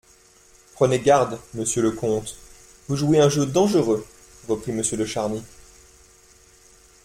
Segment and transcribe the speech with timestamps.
[0.73, 2.35] Prenez garde, monsieur le comte!
[2.87, 4.03] vous jouez un jeu dangereux,
[4.49, 5.43] reprit Monsieur de Charny.